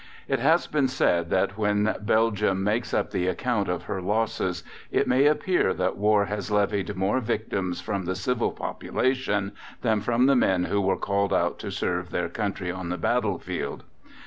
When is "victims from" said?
7.19-8.05